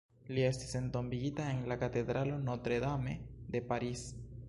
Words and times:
Li 0.37 0.45
estis 0.45 0.71
entombigita 0.79 1.45
en 1.57 1.61
la 1.73 1.79
katedralo 1.85 2.43
Notre-Dame 2.49 3.19
de 3.57 3.67
Paris. 3.73 4.13